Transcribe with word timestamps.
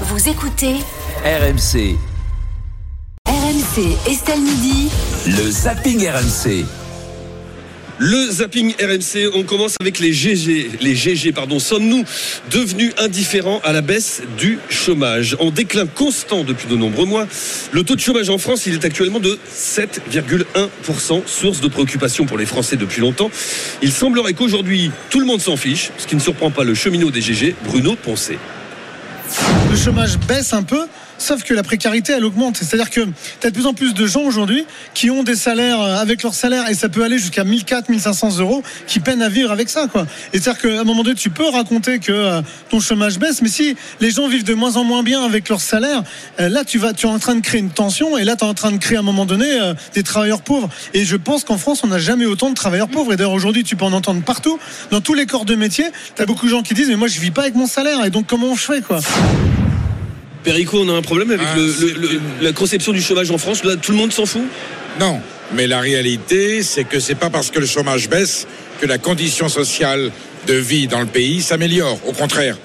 Vous 0.00 0.28
écoutez 0.28 0.74
RMC, 1.24 1.96
RMC 3.28 3.96
Estelle 4.10 4.40
Midi. 4.40 4.90
le 5.26 5.48
zapping 5.48 6.08
RMC. 6.08 6.64
Le 7.98 8.28
zapping 8.32 8.74
RMC, 8.80 9.30
on 9.36 9.44
commence 9.44 9.76
avec 9.80 10.00
les 10.00 10.12
GG. 10.12 10.70
Les 10.80 10.96
GG, 10.96 11.30
pardon. 11.30 11.60
Sommes-nous 11.60 12.02
devenus 12.50 12.92
indifférents 12.98 13.60
à 13.62 13.72
la 13.72 13.82
baisse 13.82 14.22
du 14.36 14.58
chômage? 14.68 15.36
En 15.38 15.52
déclin 15.52 15.86
constant 15.86 16.42
depuis 16.42 16.66
de 16.66 16.74
nombreux 16.74 17.06
mois, 17.06 17.28
le 17.70 17.84
taux 17.84 17.94
de 17.94 18.00
chômage 18.00 18.30
en 18.30 18.38
France, 18.38 18.66
il 18.66 18.74
est 18.74 18.84
actuellement 18.84 19.20
de 19.20 19.38
7,1%, 19.48 21.22
source 21.24 21.60
de 21.60 21.68
préoccupation 21.68 22.26
pour 22.26 22.36
les 22.36 22.46
Français 22.46 22.76
depuis 22.76 23.00
longtemps. 23.00 23.30
Il 23.80 23.92
semblerait 23.92 24.34
qu'aujourd'hui, 24.34 24.90
tout 25.10 25.20
le 25.20 25.26
monde 25.26 25.40
s'en 25.40 25.56
fiche, 25.56 25.92
ce 25.98 26.08
qui 26.08 26.16
ne 26.16 26.20
surprend 26.20 26.50
pas 26.50 26.64
le 26.64 26.74
cheminot 26.74 27.12
des 27.12 27.20
GG, 27.20 27.54
Bruno 27.64 27.94
Poncé. 27.94 28.38
Le 29.74 29.80
chômage 29.80 30.18
baisse 30.18 30.52
un 30.52 30.62
peu, 30.62 30.86
sauf 31.18 31.42
que 31.42 31.52
la 31.52 31.64
précarité, 31.64 32.12
elle 32.12 32.24
augmente. 32.24 32.58
C'est-à-dire 32.58 32.90
que 32.90 33.00
tu 33.40 33.46
as 33.46 33.50
de 33.50 33.54
plus 33.54 33.66
en 33.66 33.74
plus 33.74 33.92
de 33.92 34.06
gens 34.06 34.20
aujourd'hui 34.20 34.64
qui 34.94 35.10
ont 35.10 35.24
des 35.24 35.34
salaires 35.34 35.80
euh, 35.80 35.96
avec 35.96 36.22
leur 36.22 36.32
salaire, 36.32 36.68
et 36.68 36.74
ça 36.74 36.88
peut 36.88 37.02
aller 37.02 37.18
jusqu'à 37.18 37.42
1400, 37.42 37.86
1500 37.88 38.38
euros, 38.38 38.62
qui 38.86 39.00
peinent 39.00 39.20
à 39.20 39.28
vivre 39.28 39.50
avec 39.50 39.68
ça. 39.68 39.88
quoi. 39.88 40.06
Et 40.32 40.38
c'est-à-dire 40.38 40.62
qu'à 40.62 40.80
un 40.80 40.84
moment 40.84 41.02
donné, 41.02 41.16
tu 41.16 41.28
peux 41.28 41.48
raconter 41.48 41.98
que 41.98 42.12
euh, 42.12 42.40
ton 42.70 42.78
chômage 42.78 43.18
baisse, 43.18 43.42
mais 43.42 43.48
si 43.48 43.74
les 44.00 44.12
gens 44.12 44.28
vivent 44.28 44.44
de 44.44 44.54
moins 44.54 44.76
en 44.76 44.84
moins 44.84 45.02
bien 45.02 45.24
avec 45.24 45.48
leur 45.48 45.60
salaire, 45.60 46.04
euh, 46.38 46.48
là, 46.48 46.64
tu, 46.64 46.78
vas, 46.78 46.92
tu 46.92 47.06
es 47.06 47.10
en 47.10 47.18
train 47.18 47.34
de 47.34 47.40
créer 47.40 47.60
une 47.60 47.70
tension, 47.70 48.16
et 48.16 48.22
là, 48.22 48.36
tu 48.36 48.44
es 48.44 48.48
en 48.48 48.54
train 48.54 48.70
de 48.70 48.78
créer 48.78 48.96
à 48.96 49.00
un 49.00 49.04
moment 49.04 49.26
donné 49.26 49.44
des 49.92 50.04
travailleurs 50.04 50.42
pauvres. 50.42 50.68
Et 50.92 51.04
je 51.04 51.16
pense 51.16 51.42
qu'en 51.42 51.58
France, 51.58 51.82
on 51.82 51.88
n'a 51.88 51.98
jamais 51.98 52.26
autant 52.26 52.48
de 52.48 52.54
travailleurs 52.54 52.88
pauvres. 52.88 53.12
Et 53.12 53.16
d'ailleurs, 53.16 53.32
aujourd'hui, 53.32 53.64
tu 53.64 53.74
peux 53.74 53.84
en 53.84 53.92
entendre 53.92 54.22
partout, 54.22 54.60
dans 54.92 55.00
tous 55.00 55.14
les 55.14 55.26
corps 55.26 55.44
de 55.44 55.56
métier. 55.56 55.86
Tu 56.14 56.22
as 56.22 56.26
beaucoup 56.26 56.46
de 56.46 56.50
gens 56.50 56.62
qui 56.62 56.74
disent, 56.74 56.88
mais 56.88 56.96
moi, 56.96 57.08
je 57.08 57.18
vis 57.18 57.32
pas 57.32 57.42
avec 57.42 57.56
mon 57.56 57.66
salaire, 57.66 58.04
et 58.04 58.10
donc 58.10 58.28
comment 58.28 58.54
je 58.54 58.62
fais 58.62 58.80
quoi? 58.80 59.00
Perico, 60.44 60.78
on 60.80 60.88
a 60.88 60.92
un 60.92 61.02
problème 61.02 61.30
avec 61.30 61.46
Ah, 61.50 61.56
le- 61.56 61.72
c'est- 61.72 61.86
le- 61.94 62.08
le- 62.08 62.20
la 62.42 62.52
conception 62.52 62.92
du 62.92 63.00
chômage 63.02 63.30
en 63.30 63.38
France. 63.38 63.64
Là, 63.64 63.76
tout 63.76 63.92
le 63.92 63.98
monde 63.98 64.12
s'en 64.12 64.26
fout? 64.26 64.42
Non, 65.00 65.20
mais 65.54 65.66
la 65.66 65.80
réalité, 65.80 66.62
c'est 66.62 66.84
que 66.84 67.00
c'est 67.00 67.14
pas 67.14 67.30
parce 67.30 67.50
que 67.50 67.58
le 67.58 67.66
chômage 67.66 68.08
baisse 68.08 68.46
que 68.80 68.86
la 68.86 68.98
condition 68.98 69.48
sociale 69.48 70.10
de 70.46 70.54
vie 70.54 70.86
dans 70.86 71.00
le 71.00 71.06
pays 71.06 71.40
s'améliore. 71.40 71.98
Au 72.06 72.12
contraire. 72.12 72.58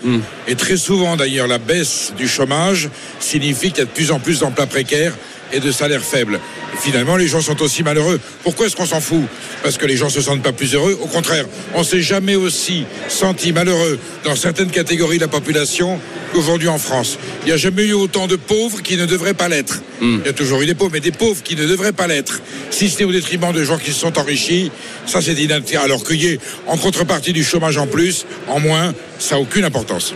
Et 0.47 0.55
très 0.55 0.75
souvent, 0.75 1.15
d'ailleurs, 1.15 1.47
la 1.47 1.57
baisse 1.59 2.11
du 2.17 2.27
chômage 2.27 2.89
signifie 3.21 3.69
qu'il 3.69 3.79
y 3.79 3.81
a 3.81 3.85
de 3.85 3.89
plus 3.89 4.11
en 4.11 4.19
plus 4.19 4.39
d'emplois 4.39 4.65
précaires 4.67 5.15
et 5.53 5.59
de 5.59 5.71
salaires 5.71 6.03
faibles. 6.03 6.39
Et 6.73 6.77
finalement, 6.77 7.15
les 7.15 7.27
gens 7.27 7.41
sont 7.41 7.61
aussi 7.61 7.83
malheureux. 7.83 8.19
Pourquoi 8.43 8.67
est-ce 8.67 8.75
qu'on 8.75 8.85
s'en 8.85 9.01
fout 9.01 9.23
Parce 9.63 9.77
que 9.77 9.85
les 9.85 9.97
gens 9.97 10.09
se 10.09 10.21
sentent 10.21 10.43
pas 10.43 10.51
plus 10.51 10.73
heureux. 10.75 10.97
Au 11.01 11.07
contraire, 11.07 11.45
on 11.73 11.83
s'est 11.83 12.01
jamais 12.01 12.35
aussi 12.35 12.85
senti 13.07 13.51
malheureux 13.51 13.99
dans 14.23 14.35
certaines 14.35 14.71
catégories 14.71 15.17
de 15.17 15.23
la 15.23 15.27
population 15.27 15.99
qu'aujourd'hui 16.33 16.67
en 16.67 16.77
France. 16.77 17.17
Il 17.43 17.47
n'y 17.47 17.51
a 17.53 17.57
jamais 17.57 17.85
eu 17.85 17.93
autant 17.93 18.27
de 18.27 18.35
pauvres 18.35 18.81
qui 18.81 18.97
ne 18.97 19.05
devraient 19.05 19.33
pas 19.33 19.49
l'être. 19.49 19.81
Il 20.01 20.21
y 20.25 20.29
a 20.29 20.33
toujours 20.33 20.61
eu 20.61 20.65
des 20.65 20.75
pauvres, 20.75 20.91
mais 20.93 20.99
des 20.99 21.11
pauvres 21.11 21.43
qui 21.43 21.55
ne 21.55 21.65
devraient 21.65 21.91
pas 21.91 22.07
l'être. 22.07 22.41
Si 22.71 22.89
c'était 22.89 23.03
au 23.03 23.11
détriment 23.11 23.51
de 23.51 23.63
gens 23.63 23.77
qui 23.77 23.91
se 23.91 23.99
sont 23.99 24.17
enrichis, 24.17 24.71
ça 25.05 25.21
c'est 25.21 25.33
inadmissible. 25.33 25.81
Alors 25.83 26.03
qu'il 26.03 26.21
y 26.21 26.27
ait 26.27 26.39
en 26.67 26.77
contrepartie 26.77 27.33
du 27.33 27.43
chômage 27.43 27.77
en 27.77 27.87
plus, 27.87 28.25
en 28.47 28.59
moins, 28.59 28.93
ça 29.17 29.35
n'a 29.35 29.41
aucune 29.41 29.65
importance. 29.65 30.13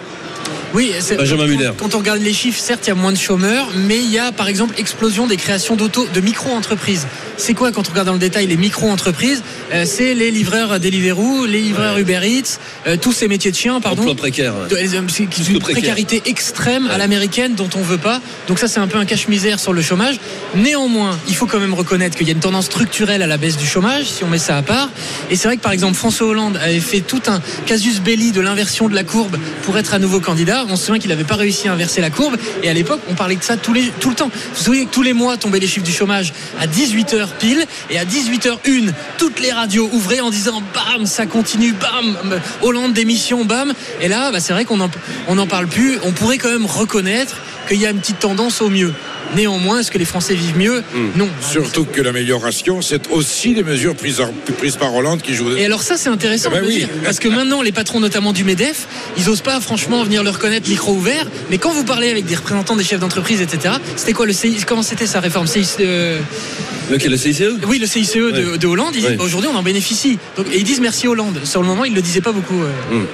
Oui, 0.73 0.91
Benjamin 1.17 1.43
quand- 1.43 1.49
Muller. 1.49 1.71
Quand 1.77 1.95
on 1.95 1.99
regarde 1.99 2.19
les 2.21 2.33
chiffres, 2.33 2.59
certes, 2.59 2.81
il 2.85 2.89
y 2.89 2.91
a 2.91 2.95
moins 2.95 3.11
de 3.11 3.17
chômeurs, 3.17 3.69
mais 3.87 3.97
il 3.97 4.09
y 4.09 4.17
a 4.19 4.31
par 4.31 4.47
exemple 4.47 4.73
explosion 4.79 5.27
des 5.27 5.37
créations 5.37 5.75
d'auto, 5.75 6.07
de 6.13 6.19
micro-entreprises. 6.19 7.07
C'est 7.37 7.53
quoi 7.53 7.71
quand 7.71 7.87
on 7.87 7.91
regarde 7.91 8.07
dans 8.07 8.13
le 8.13 8.19
détail 8.19 8.47
les 8.47 8.57
micro-entreprises 8.57 9.43
Euh, 9.73 9.85
C'est 9.87 10.13
les 10.13 10.31
livreurs 10.31 10.79
Deliveroo, 10.79 11.45
les 11.45 11.61
livreurs 11.61 11.97
Uber 11.97 12.19
Eats, 12.23 12.59
euh, 12.87 12.95
tous 12.97 13.11
ces 13.11 13.27
métiers 13.27 13.51
de 13.51 13.55
chiens, 13.55 13.79
pardon. 13.81 14.01
Emploi 14.01 14.15
précaire. 14.15 14.53
Euh, 14.55 14.67
c'est 15.09 15.23
une 15.23 15.59
précaire. 15.59 15.81
précarité 15.81 16.21
extrême 16.25 16.87
à 16.91 16.97
l'américaine 16.97 17.55
dont 17.55 17.69
on 17.75 17.81
veut 17.81 17.97
pas. 17.97 18.21
Donc 18.47 18.59
ça 18.59 18.67
c'est 18.67 18.79
un 18.79 18.87
peu 18.87 18.97
un 18.97 19.05
cache-misère 19.05 19.59
sur 19.59 19.73
le 19.73 19.81
chômage. 19.81 20.19
Néanmoins, 20.55 21.17
il 21.27 21.35
faut 21.35 21.45
quand 21.47 21.59
même 21.59 21.73
reconnaître 21.73 22.17
qu'il 22.17 22.27
y 22.27 22.29
a 22.31 22.33
une 22.33 22.39
tendance 22.39 22.65
structurelle 22.65 23.21
à 23.21 23.27
la 23.27 23.37
baisse 23.37 23.57
du 23.57 23.65
chômage 23.65 24.05
si 24.05 24.23
on 24.23 24.27
met 24.27 24.37
ça 24.37 24.57
à 24.57 24.61
part. 24.61 24.89
Et 25.29 25.35
c'est 25.35 25.47
vrai 25.47 25.57
que 25.57 25.61
par 25.61 25.71
exemple 25.71 25.95
François 25.95 26.27
Hollande 26.27 26.57
avait 26.61 26.79
fait 26.79 27.01
tout 27.01 27.21
un 27.27 27.41
casus 27.65 27.99
belli 28.01 28.31
de 28.31 28.41
l'inversion 28.41 28.87
de 28.89 28.95
la 28.95 29.03
courbe 29.03 29.37
pour 29.63 29.77
être 29.77 29.93
à 29.93 29.99
nouveau 29.99 30.19
candidat. 30.19 30.62
On 30.69 30.75
se 30.75 30.85
souvient 30.85 30.99
qu'il 30.99 31.09
n'avait 31.09 31.23
pas 31.23 31.35
réussi 31.35 31.67
à 31.67 31.73
inverser 31.73 32.01
la 32.01 32.09
courbe 32.09 32.37
et 32.61 32.69
à 32.69 32.73
l'époque 32.73 33.01
on 33.09 33.15
parlait 33.15 33.35
de 33.35 33.43
ça 33.43 33.57
tout 33.57 33.73
le 33.73 34.15
temps. 34.15 34.29
Vous 34.29 34.39
vous 34.55 34.63
souvenez 34.63 34.85
que 34.85 34.91
tous 34.91 35.01
les 35.01 35.13
mois 35.13 35.37
tombaient 35.37 35.59
les 35.59 35.67
chiffres 35.67 35.85
du 35.85 35.91
chômage 35.91 36.33
à 36.59 36.67
18h 36.67 37.27
pile 37.39 37.65
et 37.89 37.97
à 37.97 38.05
18h01 38.05 38.91
toutes 39.17 39.39
les 39.39 39.51
radios 39.51 39.89
ouvraient 39.93 40.21
en 40.21 40.29
disant 40.29 40.61
bam 40.73 41.05
ça 41.05 41.25
continue 41.25 41.73
bam 41.73 42.17
Hollande 42.61 42.93
démission 42.93 43.45
bam 43.45 43.73
et 44.01 44.07
là 44.07 44.31
bah, 44.31 44.39
c'est 44.39 44.53
vrai 44.53 44.65
qu'on 44.65 44.79
en, 44.79 44.89
on 45.27 45.37
en 45.37 45.47
parle 45.47 45.67
plus. 45.67 45.99
On 46.03 46.11
pourrait 46.11 46.37
quand 46.37 46.51
même 46.51 46.65
reconnaître 46.65 47.37
qu'il 47.67 47.79
y 47.79 47.85
a 47.85 47.89
une 47.89 47.99
petite 47.99 48.19
tendance 48.19 48.61
au 48.61 48.69
mieux. 48.69 48.93
Néanmoins, 49.35 49.79
est-ce 49.79 49.91
que 49.91 49.97
les 49.97 50.05
Français 50.05 50.35
vivent 50.35 50.57
mieux 50.57 50.83
Non. 51.15 51.29
Surtout 51.41 51.85
que 51.85 52.01
l'amélioration, 52.01 52.81
c'est 52.81 53.09
aussi 53.11 53.53
des 53.53 53.63
mesures 53.63 53.95
prises, 53.95 54.21
par 54.79 54.93
Hollande 54.95 55.21
qui 55.21 55.33
jouent. 55.35 55.55
Et 55.57 55.65
alors 55.65 55.81
ça 55.83 55.97
c'est 55.97 56.09
intéressant 56.09 56.49
Eh 56.51 56.55
ben 56.55 56.61
de 56.63 56.67
oui. 56.67 56.77
dire, 56.79 56.89
parce 57.03 57.19
que 57.19 57.27
maintenant 57.27 57.61
les 57.61 57.71
patrons 57.71 57.99
notamment 57.99 58.33
du 58.33 58.43
MEDEF, 58.43 58.87
ils 59.17 59.29
osent 59.29 59.41
pas 59.41 59.59
franchement 59.59 60.03
venir 60.03 60.23
le 60.23 60.29
reconnaître 60.29 60.69
micro 60.69 60.93
ouvert, 60.93 61.25
mais 61.49 61.57
quand 61.57 61.71
vous 61.71 61.83
parlez 61.83 62.09
avec 62.09 62.25
des 62.25 62.35
représentants 62.35 62.75
des 62.75 62.83
chefs 62.83 62.99
d'entreprise, 62.99 63.41
etc. 63.41 63.75
C'était 63.95 64.13
quoi 64.13 64.25
le 64.25 64.33
CICE 64.33 64.65
Comment 64.65 64.83
c'était 64.83 65.07
sa 65.07 65.19
réforme 65.19 65.47
euh, 65.79 66.19
Le 66.91 67.17
CICE 67.17 67.43
Oui, 67.67 67.79
le 67.79 67.87
CICE 67.87 68.13
de, 68.15 68.57
de 68.57 68.67
Hollande. 68.67 68.93
Ils 68.95 69.01
disent 69.01 69.17
bah, 69.17 69.23
aujourd'hui 69.23 69.49
on 69.51 69.57
en 69.57 69.63
bénéficie. 69.63 70.19
Donc, 70.37 70.47
et 70.53 70.57
ils 70.57 70.63
disent 70.63 70.81
merci 70.81 71.07
Hollande. 71.07 71.39
Sur 71.43 71.61
le 71.61 71.67
moment 71.67 71.85
ils 71.85 71.93
le 71.93 72.01
disaient 72.01 72.21
pas 72.21 72.31
beaucoup 72.31 72.61
euh, 72.61 72.69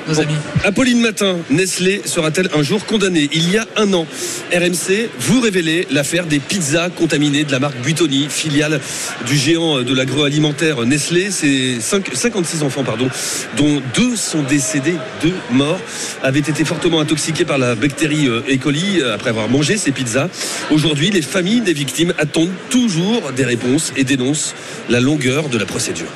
nos 0.08 0.16
Bon, 0.16 0.22
amis. 0.22 0.34
Apolline 0.64 1.00
Matin, 1.02 1.38
Nestlé 1.50 2.02
sera-t-elle 2.06 2.50
un 2.56 2.64
jour 2.64 2.86
condamnée 2.86 3.30
Il 3.32 3.50
y 3.52 3.58
a 3.58 3.68
un 3.78 3.94
an, 3.94 4.06
RMC 4.54 5.10
vous 5.20 5.40
révélait 5.40 5.88
l'affaire 5.92 6.26
des 6.26 6.40
pizzas 6.40 6.90
contaminées 6.90 7.44
de 7.44 7.52
la 7.52 7.60
marque 7.60 7.78
Buitoni, 7.82 8.28
filiale 8.30 8.82
du 9.26 9.38
géant 9.38 9.82
de 9.82 9.94
l'agroalimentaire 9.96 10.86
Nestlé. 10.86 11.30
C'est 11.32 11.80
cinq- 11.80 12.10
56 12.14 12.64
enfants, 12.64 12.84
pardon, 12.84 13.08
dont 13.56 13.82
deux 13.96 14.16
sont 14.16 14.42
décédés, 14.44 14.96
deux 15.22 15.34
morts, 15.52 15.80
avaient 16.24 16.40
été 16.40 16.66
fortement 16.66 17.00
intoxiqués 17.00 17.46
par 17.46 17.58
la 17.58 17.76
bactérie 17.76 18.28
euh, 18.28 18.42
E. 18.50 18.58
coli 18.58 19.00
euh, 19.02 19.14
après 19.16 19.30
avoir 19.30 19.48
mangé 19.48 19.78
ces 19.78 19.92
pizzas. 19.92 20.28
Aujourd'hui, 20.72 21.12
les 21.12 21.22
familles 21.22 21.62
des 21.62 21.74
victimes 21.74 22.14
attendent 22.18 22.50
toujours 22.70 23.32
des 23.36 23.46
réponses 23.46 23.59
et 23.96 24.04
dénoncent 24.04 24.56
la 24.90 25.00
longueur 25.00 25.50
de 25.50 25.58
la 25.58 25.66
procédure. 25.66 26.08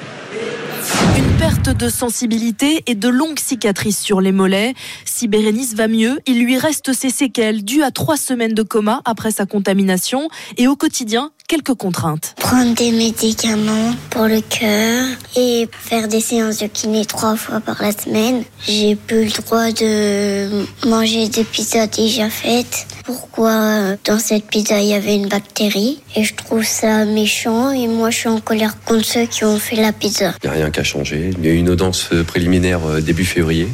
Une 1.17 1.37
perte 1.37 1.69
de 1.69 1.89
sensibilité 1.89 2.83
et 2.87 2.95
de 2.95 3.07
longues 3.07 3.39
cicatrices 3.39 3.99
sur 3.99 4.21
les 4.21 4.31
mollets. 4.31 4.73
Si 5.05 5.27
Bérénice 5.27 5.75
va 5.75 5.87
mieux, 5.87 6.19
il 6.25 6.43
lui 6.43 6.57
reste 6.57 6.93
ses 6.93 7.09
séquelles 7.09 7.63
dues 7.63 7.83
à 7.83 7.91
trois 7.91 8.17
semaines 8.17 8.53
de 8.53 8.63
coma 8.63 9.01
après 9.05 9.31
sa 9.31 9.45
contamination 9.45 10.29
et 10.57 10.67
au 10.67 10.75
quotidien, 10.75 11.31
quelques 11.47 11.73
contraintes. 11.73 12.33
prendre 12.37 12.73
des 12.75 12.91
médicaments 12.91 13.93
pour 14.09 14.25
le 14.25 14.41
cœur 14.41 15.05
et 15.35 15.67
faire 15.71 16.07
des 16.07 16.19
séances 16.19 16.59
de 16.59 16.67
kiné 16.67 17.05
trois 17.05 17.35
fois 17.35 17.59
par 17.59 17.81
la 17.81 17.91
semaine. 17.91 18.43
J'ai 18.67 18.95
plus 18.95 19.25
le 19.25 19.31
droit 19.41 19.71
de 19.71 20.87
manger 20.87 21.27
des 21.29 21.43
pizzas 21.43 21.87
déjà 21.87 22.29
faites. 22.29 22.87
Pourquoi 23.05 23.95
dans 24.05 24.19
cette 24.19 24.45
pizza 24.47 24.79
il 24.79 24.87
y 24.89 24.93
avait 24.93 25.15
une 25.15 25.27
bactérie? 25.27 26.01
Et 26.15 26.23
je 26.23 26.33
trouve 26.35 26.63
ça 26.63 27.05
méchant 27.05 27.71
et 27.71 27.87
moi 27.87 28.09
je 28.09 28.17
suis 28.17 28.29
en 28.29 28.39
colère 28.39 28.75
contre 28.85 29.05
ceux 29.05 29.25
qui 29.25 29.43
ont 29.43 29.57
fait 29.59 29.75
la 29.75 29.91
pizza. 29.91 30.33
Il 30.43 30.49
n'y 30.49 30.55
a 30.55 30.57
rien 30.57 30.71
qu'à 30.71 30.83
changer. 30.83 31.31
Il 31.37 31.45
y 31.45 31.49
a 31.49 31.51
eu 31.51 31.57
une 31.57 31.69
audience 31.69 32.09
euh, 32.13 32.23
préliminaire 32.23 32.85
euh, 32.87 33.01
début 33.01 33.25
février 33.25 33.67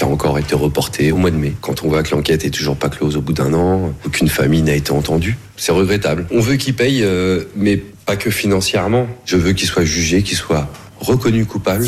qui 0.00 0.04
a 0.04 0.08
encore 0.08 0.38
été 0.38 0.54
reportée 0.54 1.12
au 1.12 1.18
mois 1.18 1.30
de 1.30 1.36
mai. 1.36 1.52
Quand 1.60 1.84
on 1.84 1.88
voit 1.88 2.02
que 2.02 2.14
l'enquête 2.14 2.42
est 2.46 2.50
toujours 2.50 2.74
pas 2.74 2.88
close 2.88 3.18
au 3.18 3.20
bout 3.20 3.34
d'un 3.34 3.52
an, 3.52 3.92
aucune 4.06 4.28
famille 4.30 4.62
n'a 4.62 4.72
été 4.72 4.92
entendue, 4.92 5.36
c'est 5.58 5.72
regrettable. 5.72 6.24
On 6.30 6.40
veut 6.40 6.56
qu'il 6.56 6.72
paye, 6.72 7.02
euh, 7.04 7.44
mais 7.54 7.76
pas 8.06 8.16
que 8.16 8.30
financièrement. 8.30 9.06
Je 9.26 9.36
veux 9.36 9.52
qu'il 9.52 9.68
soit 9.68 9.84
jugé, 9.84 10.22
qu'il 10.22 10.38
soit 10.38 10.70
reconnu 11.00 11.44
coupable. 11.44 11.86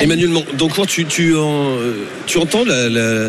Emmanuel 0.00 0.30
Doncourt, 0.58 0.88
tu, 0.88 1.04
tu, 1.04 1.36
euh, 1.36 1.92
tu 2.26 2.38
entends 2.38 2.64
la- 2.64 3.28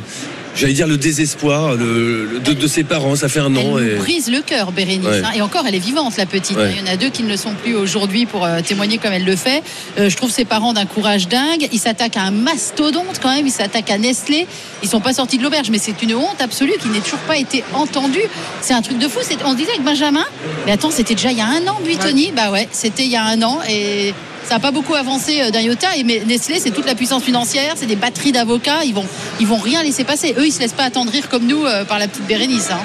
j'allais 0.56 0.74
dire 0.74 0.88
le 0.88 0.98
désespoir 0.98 1.76
le- 1.76 2.26
le- 2.26 2.40
de, 2.40 2.53
de 2.53 2.68
ses 2.68 2.84
parents, 2.84 3.16
ça 3.16 3.29
fait 3.29 3.40
un 3.40 3.53
Elle 3.56 3.66
an. 3.68 3.72
nous 3.72 3.79
et- 3.79 3.96
brise 3.96 4.29
le 4.29 4.41
cœur, 4.41 4.72
Bérénice. 4.72 5.06
Ouais. 5.08 5.22
hein. 5.23 5.32
Et 5.35 5.41
encore, 5.41 5.64
elle 5.68 5.76
est 5.76 5.79
vivante, 5.79 6.18
la 6.18 6.26
petite. 6.26 6.58
Ouais. 6.58 6.73
Il 6.76 6.85
y 6.85 6.90
en 6.90 6.91
a 6.94 6.97
deux 6.97 7.09
qui 7.09 7.23
ne 7.23 7.29
le 7.29 7.38
sont 7.38 7.53
plus 7.53 7.76
aujourd'hui 7.76 8.26
pour 8.26 8.46
euh, 8.46 8.62
témoigner 8.62 8.97
comme 8.97 9.14
elle 9.14 9.26
le 9.26 9.35
fait. 9.35 9.64
Euh, 9.97 10.09
je 10.09 10.16
trouve 10.18 10.32
ses 10.32 10.46
parents 10.46 10.73
d'un 10.73 10.85
courage 10.85 11.28
dingue. 11.28 11.68
Ils 11.72 11.79
s'attaquent 11.79 12.18
à 12.18 12.22
un 12.23 12.32
mastodonte 12.32 13.20
quand 13.22 13.34
même. 13.34 13.47
Ils 13.47 13.52
s'attaquent 13.52 13.91
à 13.91 13.97
Nestlé. 13.97 14.47
Ils 14.84 14.90
sont 14.90 15.00
pas 15.02 15.14
sortis 15.14 15.38
de 15.38 15.44
l'auberge, 15.44 15.70
mais 15.70 15.78
c'est 15.79 16.02
une 16.03 16.16
honte 16.16 16.41
absolue 16.41 16.73
qui 16.82 16.90
n'ait 16.90 17.00
toujours 17.02 17.20
pas 17.20 17.38
été 17.38 17.64
entendue. 17.73 18.20
C'est 18.62 18.73
un 18.73 18.82
truc 18.82 18.97
de 19.00 19.08
fou. 19.08 19.20
On 19.46 19.52
se 19.52 19.56
disait 19.58 19.70
avec 19.72 19.84
Benjamin, 19.84 20.26
mais 20.66 20.72
attends, 20.72 20.91
c'était 20.91 21.16
déjà 21.16 21.32
il 21.32 21.38
y 21.38 21.41
a 21.41 21.47
un 21.47 21.68
an, 21.68 21.79
Buitoni. 21.84 22.32
Bah 22.35 22.52
ouais, 22.52 22.68
c'était 22.72 23.03
il 23.03 23.09
y 23.12 23.16
a 23.16 23.23
un 23.23 23.41
an. 23.41 23.59
Et 23.70 24.14
ça 24.49 24.55
n'a 24.55 24.59
pas 24.59 24.72
beaucoup 24.72 24.96
avancé 24.96 25.41
euh, 25.41 25.51
d'un 25.51 25.61
iota. 25.61 25.96
Et 25.96 26.03
mais 26.03 26.23
Nestlé, 26.25 26.59
c'est 26.59 26.72
toute 26.72 26.87
la 26.87 26.96
puissance 26.96 27.23
financière, 27.23 27.75
c'est 27.75 27.85
des 27.85 27.96
batteries 27.96 28.31
d'avocats. 28.31 28.84
Ils 28.84 28.96
vont, 28.96 29.05
ils 29.40 29.46
vont 29.46 29.57
rien 29.57 29.84
laisser 29.84 30.03
passer. 30.03 30.34
Eux, 30.40 30.47
ils 30.47 30.51
se 30.51 30.59
laissent 30.59 30.73
pas 30.73 30.85
attendrir 30.85 31.29
comme 31.29 31.46
nous 31.46 31.66
euh, 31.66 31.85
par 31.85 31.99
la 31.99 32.07
petite 32.07 32.25
Bérénice. 32.25 32.72
hein. 32.72 32.79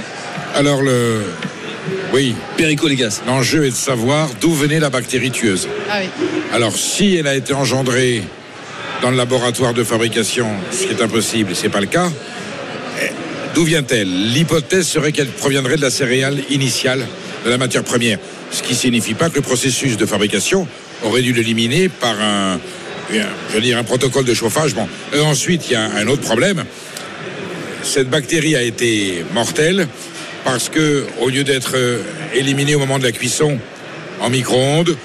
Alors 0.54 0.82
le. 0.82 1.22
Oui, 2.12 2.34
Perico 2.58 2.86
Légas. 2.86 3.22
l'enjeu 3.26 3.64
est 3.64 3.70
de 3.70 3.74
savoir 3.74 4.28
d'où 4.40 4.52
venait 4.52 4.78
la 4.78 4.90
bactérie 4.90 5.30
tueuse. 5.30 5.68
Ah 5.90 5.96
oui. 6.00 6.08
Alors, 6.52 6.76
si 6.76 7.16
elle 7.16 7.26
a 7.26 7.34
été 7.34 7.52
engendrée 7.54 8.22
dans 9.02 9.10
le 9.10 9.16
laboratoire 9.16 9.74
de 9.74 9.84
fabrication, 9.84 10.46
ce 10.70 10.84
qui 10.84 10.92
est 10.92 11.02
impossible, 11.02 11.54
c'est 11.54 11.68
pas 11.70 11.80
le 11.80 11.86
cas, 11.86 12.10
eh, 13.02 13.08
D'où 13.54 13.64
vient-elle? 13.64 14.08
L'hypothèse 14.32 14.86
serait 14.86 15.12
qu'elle 15.12 15.28
proviendrait 15.28 15.76
de 15.76 15.82
la 15.82 15.90
céréale 15.90 16.38
initiale, 16.50 17.06
de 17.44 17.50
la 17.50 17.58
matière 17.58 17.84
première. 17.84 18.18
Ce 18.54 18.62
qui 18.62 18.76
signifie 18.76 19.14
pas 19.14 19.30
que 19.30 19.34
le 19.34 19.42
processus 19.42 19.96
de 19.96 20.06
fabrication 20.06 20.68
aurait 21.02 21.22
dû 21.22 21.32
l'éliminer 21.32 21.88
par 21.88 22.14
un, 22.20 22.60
je 23.10 23.18
veux 23.52 23.60
dire, 23.60 23.78
un 23.78 23.82
protocole 23.82 24.24
de 24.24 24.32
chauffage. 24.32 24.76
Bon. 24.76 24.86
Et 25.12 25.18
ensuite, 25.18 25.68
il 25.68 25.72
y 25.72 25.76
a 25.76 25.82
un 25.82 26.06
autre 26.06 26.22
problème. 26.22 26.64
Cette 27.82 28.08
bactérie 28.08 28.54
a 28.54 28.62
été 28.62 29.24
mortelle 29.34 29.88
parce 30.44 30.68
que, 30.68 31.04
au 31.20 31.30
lieu 31.30 31.42
d'être 31.42 31.72
euh, 31.74 31.98
éliminée 32.32 32.76
au 32.76 32.78
moment 32.78 33.00
de 33.00 33.02
la 33.02 33.10
cuisson 33.10 33.58
en 34.20 34.30
micro-ondes, 34.30 34.96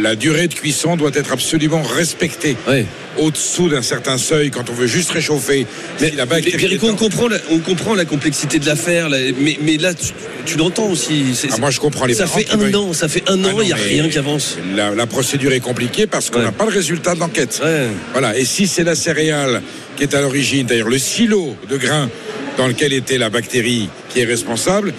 la 0.00 0.14
durée 0.14 0.46
de 0.46 0.54
cuisson 0.54 0.96
doit 0.96 1.10
être 1.14 1.32
absolument 1.32 1.82
respectée. 1.82 2.56
Ouais. 2.68 2.86
Au-dessous 3.18 3.68
d'un 3.68 3.82
certain 3.82 4.18
seuil, 4.18 4.50
quand 4.50 4.68
on 4.70 4.72
veut 4.72 4.88
juste 4.88 5.10
réchauffer, 5.12 5.66
Mais 6.00 6.10
si 6.10 6.16
la 6.16 6.24
on 6.82 6.90
en- 6.90 6.94
comprend, 6.96 7.28
la, 7.28 7.36
on 7.50 7.58
comprend 7.58 7.94
la 7.94 8.04
complexité 8.04 8.58
de 8.58 8.66
l'affaire, 8.66 9.08
mais, 9.08 9.56
mais 9.62 9.76
là, 9.76 9.94
tu, 9.94 10.12
tu 10.46 10.56
l'entends 10.58 10.88
aussi. 10.90 11.24
Ah, 11.50 11.58
moi, 11.58 11.70
je 11.70 11.78
comprends 11.78 12.06
les 12.06 12.14
Ça 12.14 12.24
parents 12.24 12.38
fait 12.38 12.50
un 12.50 12.56
veulent- 12.56 12.74
an, 12.76 12.92
ça 12.92 13.06
fait 13.08 13.22
un 13.28 13.44
Ah 13.44 13.48
an, 13.54 13.60
il 13.60 13.66
n'y 13.66 13.72
a 13.72 13.76
rien 13.76 14.08
qui 14.08 14.18
avance. 14.18 14.56
La, 14.74 14.90
la 14.94 15.06
procédure 15.06 15.52
est 15.52 15.60
compliquée 15.60 16.08
parce 16.08 16.28
qu'on 16.30 16.40
Ouais. 16.40 16.44
n'a 16.46 16.52
pas 16.52 16.64
le 16.64 16.72
résultat 16.72 17.14
de 17.14 17.20
l'enquête. 17.20 17.60
Ouais. 17.62 17.86
Voilà. 18.12 18.36
Et 18.36 18.44
si 18.44 18.66
c'est 18.66 18.84
la 18.84 18.96
céréale 18.96 19.62
qui 19.96 20.02
est 20.02 20.14
à 20.14 20.20
l'origine, 20.20 20.66
d'ailleurs 20.66 20.88
le 20.88 20.98
silo 20.98 21.54
de 21.70 21.76
grains 21.76 22.10
dans 22.58 22.66
lequel 22.66 22.92
était 22.92 23.18
la 23.18 23.30
bactérie 23.30 23.88
qui 24.10 24.20
est 24.20 24.24
responsable, 24.24 24.92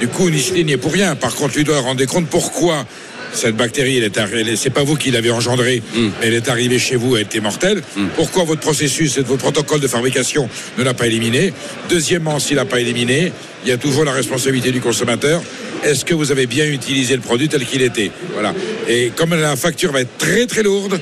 du 0.00 0.08
coup, 0.08 0.28
Nishlin 0.28 0.64
n'y 0.64 0.72
est 0.72 0.76
pour 0.76 0.92
rien. 0.92 1.14
Par 1.14 1.34
contre, 1.36 1.56
lui 1.56 1.62
doit 1.64 1.78
rendre 1.80 2.04
compte 2.06 2.26
pourquoi 2.26 2.84
cette 3.32 3.56
bactérie, 3.56 3.98
elle 3.98 4.04
est 4.48 4.56
c'est 4.56 4.70
pas 4.70 4.82
vous 4.84 4.96
qui 4.96 5.10
l'avez 5.10 5.30
engendrée, 5.30 5.82
Mm. 5.94 6.08
mais 6.20 6.26
elle 6.28 6.34
est 6.34 6.48
arrivée 6.48 6.78
chez 6.78 6.96
vous, 6.96 7.16
elle 7.16 7.22
était 7.22 7.40
mortelle. 7.40 7.82
Pourquoi 8.16 8.44
votre 8.44 8.60
processus 8.60 9.16
et 9.18 9.22
votre 9.22 9.42
protocole 9.42 9.80
de 9.80 9.88
fabrication 9.88 10.48
ne 10.78 10.82
l'a 10.84 10.94
pas 10.94 11.06
éliminé 11.06 11.52
Deuxièmement, 11.88 12.38
s'il 12.38 12.56
n'a 12.56 12.64
pas 12.64 12.80
éliminé, 12.80 13.32
il 13.64 13.68
y 13.68 13.72
a 13.72 13.76
toujours 13.76 14.04
la 14.04 14.12
responsabilité 14.12 14.70
du 14.72 14.80
consommateur. 14.80 15.42
Est-ce 15.84 16.04
que 16.04 16.14
vous 16.14 16.30
avez 16.30 16.46
bien 16.46 16.66
utilisé 16.66 17.14
le 17.14 17.22
produit 17.22 17.48
tel 17.48 17.64
qu'il 17.64 17.82
était? 17.82 18.10
Voilà. 18.34 18.54
Et 18.88 19.12
comme 19.16 19.34
la 19.34 19.56
facture 19.56 19.92
va 19.92 20.00
être 20.02 20.18
très 20.18 20.46
très 20.46 20.62
lourde, 20.62 21.00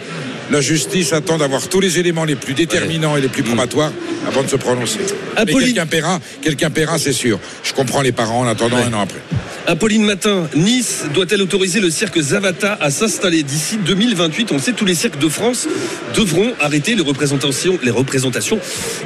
la 0.51 0.61
justice 0.61 1.13
attend 1.13 1.37
d'avoir 1.39 1.69
tous 1.69 1.81
les 1.81 1.99
éléments 1.99 2.25
les 2.25 2.37
plus 2.37 2.55
déterminants 2.55 3.17
et 3.17 3.21
les 3.21 3.29
plus 3.29 3.43
probatoires 3.43 3.93
avant 4.27 4.43
de 4.43 4.49
se 4.49 4.57
prononcer. 4.57 5.01
Mais 5.47 5.53
quelqu'un 5.53 5.87
paiera, 5.87 6.21
quelqu'un 6.41 6.71
paiera, 6.71 6.99
c'est 6.99 7.13
sûr. 7.13 7.39
Je 7.65 7.73
comprends 7.75 8.03
les 8.03 8.13
parents 8.13 8.41
en 8.41 8.47
attendant 8.47 8.77
Ouais. 8.77 8.85
un 8.85 8.95
an 8.95 9.01
après. 9.03 9.19
Apolline 9.69 10.03
Matin, 10.03 10.49
Nice 10.57 11.05
doit-elle 11.13 11.43
autoriser 11.43 11.79
le 11.81 11.91
cirque 11.91 12.19
Zavata 12.19 12.79
à 12.81 12.91
s'installer 12.91 13.43
d'ici 13.43 13.77
2028 13.77 14.53
On 14.53 14.59
sait, 14.59 14.73
tous 14.73 14.87
les 14.87 14.95
cirques 14.95 15.19
de 15.19 15.29
France 15.29 15.69
devront 16.17 16.55
arrêter 16.59 16.95
les 16.95 17.03
représentations, 17.03 17.79
les 17.83 17.91
représentations 17.91 18.59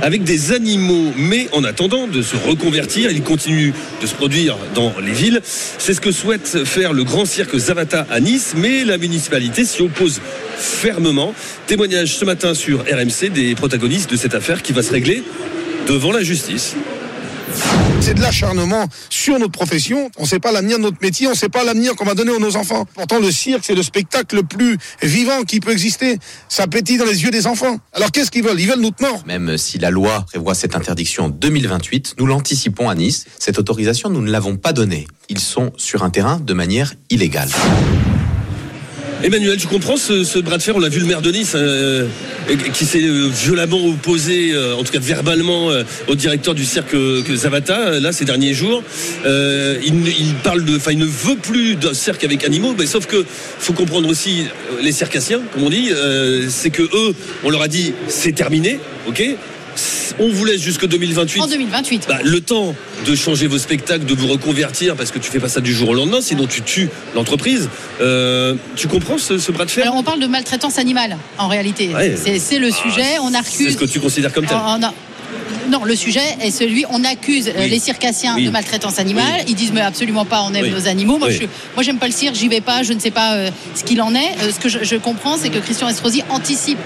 avec 0.03 0.23
des 0.23 0.53
animaux. 0.53 1.13
Mais 1.17 1.49
en 1.51 1.65
attendant 1.65 2.07
de 2.07 2.23
se 2.23 2.37
reconvertir, 2.37 3.11
ils 3.11 3.25
continuent 3.25 3.73
de 4.01 4.07
se 4.07 4.15
produire 4.15 4.57
dans 4.77 4.95
les 5.05 5.11
villes. 5.11 5.41
C'est 5.45 5.95
ce 5.95 6.01
que 6.01 6.13
souhaite 6.13 6.65
faire 6.65 6.93
le 6.93 7.03
grand 7.03 7.25
cirque 7.25 7.57
Zavata 7.57 8.07
à 8.09 8.21
Nice, 8.21 8.55
mais 8.57 8.85
la 8.85 8.99
municipalité 8.99 9.65
s'y 9.65 9.83
oppose 9.83 10.21
fermement. 10.57 11.35
Témoignage 11.67 12.15
ce 12.17 12.25
matin 12.25 12.55
sur 12.55 12.83
RMC 12.83 13.31
des 13.35 13.57
protagonistes 13.57 14.13
de 14.13 14.17
cette 14.17 14.37
affaire 14.37 14.63
qui 14.63 14.73
va 14.73 14.85
se 14.85 14.93
régler 14.93 15.25
devant 15.89 16.13
la 16.13 16.23
justice. 16.23 16.77
C'est 18.01 18.15
de 18.15 18.21
l'acharnement 18.21 18.87
sur 19.11 19.39
notre 19.39 19.53
profession. 19.53 20.11
On 20.19 20.23
ne 20.23 20.27
sait 20.27 20.41
pas 20.41 20.53
l'avenir 20.53 20.79
de 20.79 20.83
notre 20.83 20.99
métier, 21.01 21.27
on 21.29 21.31
ne 21.31 21.37
sait 21.37 21.49
pas 21.49 21.65
l'avenir 21.65 21.95
qu'on 21.95 22.05
va 22.05 22.15
donner 22.15 22.35
à 22.35 22.39
nos 22.39 22.57
enfants. 22.57 22.85
Pourtant, 22.95 23.21
le 23.21 23.31
cirque, 23.31 23.65
c'est 23.65 23.75
le 23.75 23.83
spectacle 23.83 24.37
le 24.37 24.43
plus 24.43 24.77
vivant 25.03 25.43
qui 25.43 25.61
peut 25.61 25.71
exister. 25.71 26.19
Ça 26.49 26.67
pétille 26.67 26.99
dans 26.99 27.05
les 27.05 27.23
yeux 27.23 27.31
des 27.31 27.47
enfants. 27.47 27.79
Alors 27.93 28.11
qu'est-ce 28.11 28.31
qu'ils 28.31 28.43
veulent? 28.43 28.61
Ils 28.61 28.69
veulent 28.69 28.81
notre 28.81 29.03
mort. 29.03 29.23
Même 29.27 29.57
si 29.57 29.79
la 29.79 29.91
loi 29.91 30.25
prévoit 30.27 30.55
cette 30.55 30.75
interdiction 30.75 31.25
en 31.25 31.29
2028, 31.29 32.17
nous 32.19 32.27
l'anticipons 32.27 32.89
à 32.89 32.95
Nice. 32.95 33.27
Cette 33.39 33.59
autorisation, 33.59 34.11
nous 34.11 34.21
ne 34.21 34.31
l'avons 34.31 34.57
pas 34.57 34.73
donnée. 34.73 35.07
Ils 35.29 35.41
sont 35.41 35.73
sur 35.77 36.03
un 36.03 36.11
terrain 36.11 36.41
de 36.41 36.55
manière 36.55 36.95
illégale. 37.11 37.51
Emmanuel, 39.25 39.57
tu 39.57 39.69
comprends 39.69 39.97
ce, 39.97 40.25
ce 40.25 40.41
bras 40.41 40.59
de 40.59 40.63
fer 40.63 40.75
On 40.75 40.81
l'a 40.81 40.89
vu 40.89 40.99
le 40.99 41.07
maire 41.07 41.23
de 41.23 41.31
Nice 41.31 41.53
euh, 41.55 42.09
qui 42.73 42.85
s'est 42.85 43.05
euh, 43.05 43.29
violemment 43.29 43.85
opposé, 43.87 44.51
euh, 44.53 44.75
en 44.75 44.83
tout 44.83 44.93
cas 44.93 44.99
verbalement, 44.99 45.71
au 46.09 46.15
directeur 46.17 46.55
du 46.55 46.65
cirque 46.65 46.91
que 46.91 47.37
Zavata, 47.37 48.01
là, 48.01 48.13
ces 48.13 48.25
derniers 48.25 48.53
jours. 48.53 48.83
Il, 49.25 50.35
parle 50.43 50.65
de. 50.65 50.77
Enfin, 50.77 50.93
il 50.93 50.99
ne 50.99 51.07
veut 51.07 51.37
plus 51.37 51.77
d'un 51.77 51.95
cirque 51.95 52.25
avec 52.25 52.45
animaux, 52.45 52.75
mais 52.77 52.87
sauf 52.87 53.07
que 53.07 53.25
faut 53.59 53.73
comprendre 53.73 54.09
aussi 54.09 54.47
les 54.83 54.93
circassiens, 54.93 55.41
comme 55.53 55.65
on 55.65 55.71
dit, 55.71 55.91
c'est 56.49 56.71
que 56.71 56.83
eux, 56.83 57.15
on 57.45 57.51
leur 57.51 57.63
a 57.63 57.69
dit 57.69 57.93
c'est 58.09 58.33
terminé, 58.33 58.81
ok? 59.07 59.23
On 60.19 60.29
vous 60.29 60.45
laisse 60.45 60.61
jusque 60.61 60.87
2028. 60.87 61.41
En 61.41 61.47
2028. 61.47 62.05
Bah, 62.09 62.19
le 62.23 62.41
temps 62.41 62.75
de 63.07 63.15
changer 63.15 63.47
vos 63.47 63.59
spectacles, 63.59 64.05
de 64.05 64.15
vous 64.15 64.29
reconvertir, 64.29 64.95
parce 64.97 65.11
que 65.11 65.19
tu 65.19 65.31
fais 65.31 65.41
pas 65.41 65.49
ça 65.49 65.61
du 65.61 65.73
jour 65.75 65.91
au 65.91 65.95
lendemain, 65.95 66.21
sinon 66.21 66.47
tu 66.47 66.63
tues 66.63 66.89
l'entreprise. 67.15 67.69
Euh, 68.01 68.55
tu 68.77 68.89
comprends 68.89 69.19
ce, 69.19 69.39
ce 69.39 69.53
bras 69.53 69.65
de 69.65 69.71
fer? 69.71 69.85
Alors 69.85 69.97
on 69.97 70.03
parle 70.03 70.21
de 70.21 70.27
maltraitance 70.27 70.79
animale 70.79 71.17
en 71.39 71.49
réalité. 71.49 71.89
Ouais. 71.95 72.15
C'est- 72.23 72.39
C'est 72.39 72.59
le 72.59 72.71
sujet. 72.71 73.19
on 73.21 73.31
C'est 73.31 73.37
accuse. 73.37 73.73
ce 73.73 73.77
que 73.79 73.85
tu 73.85 74.01
considères 74.01 74.33
comme 74.33 74.47
tel. 74.47 74.57
on 74.57 74.83
a- 74.83 74.93
Non, 75.71 75.85
le 75.85 75.95
sujet 75.97 76.21
est 76.43 76.51
celui, 76.51 76.85
on 76.91 77.03
accuse 77.05 77.49
euh, 77.49 77.53
Oui. 77.61 77.71
les 77.71 77.79
circassiens 77.79 78.35
Oui. 78.37 78.45
de 78.47 78.51
maltraitance 78.51 78.99
animale. 78.99 79.25
Oui. 79.39 79.45
Ils 79.49 79.55
disent 79.55 79.73
mais 79.73 79.81
absolument 79.81 80.25
pas, 80.25 80.43
on 80.43 80.53
aime 80.55 80.69
nos 80.69 80.87
animaux. 80.87 81.19
Moi, 81.19 81.31
je, 81.31 81.45
moi, 81.75 81.83
j'aime 81.83 81.99
pas 81.99 82.07
le 82.07 82.13
cirque, 82.13 82.35
j'y 82.35 82.49
vais 82.49 82.61
pas, 82.61 82.83
je 82.83 82.93
ne 82.93 83.01
sais 83.01 83.11
pas 83.13 83.35
euh, 83.37 83.51
ce 83.75 83.83
qu'il 83.85 84.03
en 84.03 84.15
est. 84.15 84.19
Euh, 84.43 84.51
ce 84.55 84.61
que 84.61 84.69
je, 84.69 84.79
je 84.83 84.97
comprends, 84.97 85.37
c'est 85.39 85.49
que 85.51 85.59
Christian 85.59 85.89
Estrosi 85.89 86.23
anticipe 86.31 86.79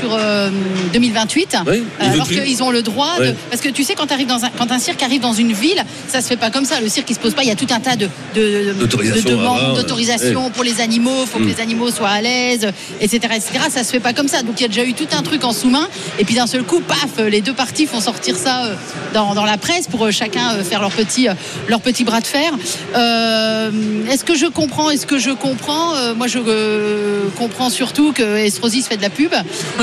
sur 0.00 0.10
euh, 0.14 0.50
2028, 0.92 1.56
Oui, 1.66 1.82
il 2.00 2.06
veut 2.06 2.12
alors 2.14 2.28
qu'ils 2.28 2.62
ont 2.62 2.70
le 2.70 2.82
droit 2.82 3.18
de. 3.18 3.34
Parce 3.50 3.62
que 3.62 3.68
tu 3.68 3.84
sais, 3.84 3.94
quand, 3.94 4.10
arrives 4.12 4.26
dans 4.26 4.44
un, 4.44 4.50
quand 4.50 4.70
un 4.72 4.78
cirque 4.78 5.02
arrive 5.02 5.20
dans 5.20 5.32
une 5.32 5.52
ville, 5.52 5.82
ça 6.08 6.20
se 6.20 6.28
fait 6.28 6.36
pas 6.36 6.50
comme 6.50 6.64
ça. 6.64 6.80
Le 6.80 6.88
cirque, 6.88 7.08
il 7.10 7.14
se 7.14 7.20
pose 7.20 7.34
pas. 7.34 7.42
Il 7.42 7.48
y 7.48 7.52
a 7.52 7.56
tout 7.56 7.66
un 7.70 7.80
tas 7.80 7.96
de, 7.96 8.08
demandes, 8.34 9.76
d'autorisation 9.76 10.50
pour 10.50 10.64
les 10.64 10.80
animaux. 10.80 11.26
faut 11.26 11.38
que 11.38 11.44
Mm. 11.44 11.48
les 11.48 11.60
animaux 11.60 11.90
soient 11.90 12.08
à 12.08 12.20
l'aise, 12.20 12.66
etc., 13.00 13.34
etc. 13.36 13.50
Ça 13.70 13.84
se 13.84 13.90
fait 13.90 14.00
pas 14.00 14.12
comme 14.12 14.28
ça. 14.28 14.42
Donc 14.42 14.54
il 14.58 14.62
y 14.62 14.66
a 14.66 14.68
déjà 14.68 14.84
eu 14.84 14.94
tout 14.94 15.08
un 15.16 15.22
truc 15.22 15.44
en 15.44 15.52
sous-main. 15.52 15.88
Et 16.18 16.24
puis 16.24 16.34
d'un 16.34 16.46
seul 16.46 16.62
coup, 16.62 16.80
paf, 16.80 17.24
les 17.28 17.40
deux 17.40 17.54
parties 17.54 17.86
font 17.86 18.00
sortir 18.00 18.36
ça 18.36 18.64
euh, 18.64 18.74
dans, 19.14 19.34
dans 19.34 19.44
la 19.44 19.58
presse 19.58 19.86
pour 19.88 20.04
euh, 20.06 20.10
chacun 20.10 20.54
euh, 20.54 20.62
faire 20.64 20.80
leur 20.80 20.90
petit, 20.90 21.28
euh, 21.28 21.34
leur 21.68 21.80
petit 21.80 22.04
bras 22.04 22.20
de 22.20 22.26
fer. 22.26 22.52
Euh, 22.96 23.70
Est-ce 24.10 24.24
que 24.24 24.34
je 24.34 24.46
comprends? 24.46 24.90
Est-ce 24.90 25.06
que 25.06 25.18
je 25.18 25.30
comprends? 25.30 25.94
Euh, 25.96 26.14
Moi, 26.14 26.26
je 26.26 26.38
euh, 26.46 27.22
comprends 27.38 27.70
surtout 27.70 28.12
que 28.12 28.36
Estrosi 28.36 28.82
se 28.82 28.88
fait 28.88 28.96
de 28.96 29.02
la 29.02 29.10
pub. 29.10 29.32